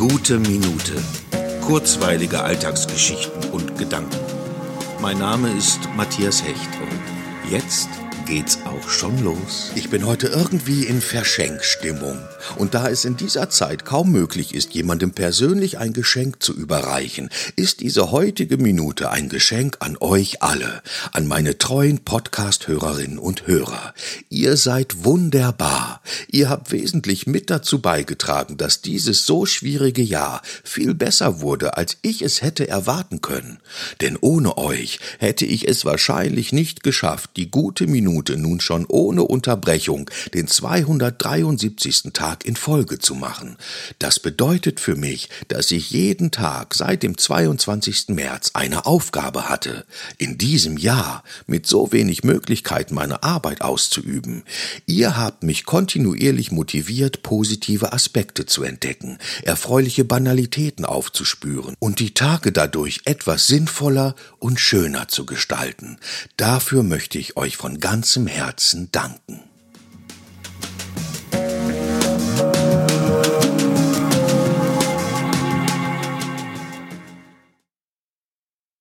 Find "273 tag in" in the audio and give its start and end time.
40.46-42.56